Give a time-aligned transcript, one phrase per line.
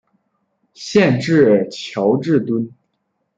[0.73, 2.71] 县治乔治敦。